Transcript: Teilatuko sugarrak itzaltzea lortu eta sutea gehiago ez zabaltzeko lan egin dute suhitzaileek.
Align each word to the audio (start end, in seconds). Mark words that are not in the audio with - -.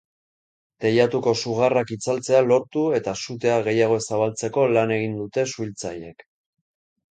Teilatuko 0.85 1.33
sugarrak 1.43 1.93
itzaltzea 1.97 2.39
lortu 2.47 2.87
eta 3.01 3.15
sutea 3.25 3.59
gehiago 3.69 4.01
ez 4.01 4.09
zabaltzeko 4.09 4.67
lan 4.75 4.97
egin 4.99 5.17
dute 5.23 5.47
suhitzaileek. 5.55 6.29